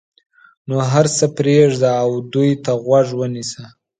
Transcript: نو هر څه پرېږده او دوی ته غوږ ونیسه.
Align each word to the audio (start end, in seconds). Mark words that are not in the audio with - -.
نو 0.67 0.75
هر 0.91 1.05
څه 1.17 1.25
پرېږده 1.37 1.91
او 2.03 2.09
دوی 2.33 2.51
ته 2.63 2.71
غوږ 2.83 3.07
ونیسه. 3.15 3.63